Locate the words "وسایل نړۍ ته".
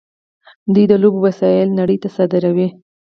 1.27-2.09